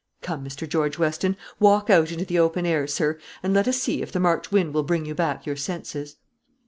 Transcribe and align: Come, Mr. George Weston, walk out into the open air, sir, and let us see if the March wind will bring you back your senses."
Come, 0.23 0.43
Mr. 0.43 0.67
George 0.67 0.97
Weston, 0.97 1.37
walk 1.59 1.91
out 1.91 2.11
into 2.11 2.25
the 2.25 2.39
open 2.39 2.65
air, 2.65 2.87
sir, 2.87 3.19
and 3.43 3.53
let 3.53 3.67
us 3.67 3.77
see 3.77 4.01
if 4.01 4.11
the 4.11 4.19
March 4.19 4.51
wind 4.51 4.73
will 4.73 4.81
bring 4.81 5.05
you 5.05 5.13
back 5.13 5.45
your 5.45 5.55
senses." 5.55 6.15